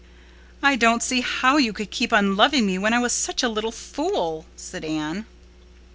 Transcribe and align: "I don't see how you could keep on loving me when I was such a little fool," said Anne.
"I 0.63 0.77
don't 0.77 1.03
see 1.03 1.21
how 1.21 1.57
you 1.57 1.73
could 1.73 1.91
keep 1.91 2.11
on 2.11 2.35
loving 2.35 2.65
me 2.65 2.79
when 2.79 2.91
I 2.91 2.97
was 2.97 3.13
such 3.13 3.43
a 3.43 3.47
little 3.47 3.71
fool," 3.71 4.47
said 4.55 4.83
Anne. 4.83 5.27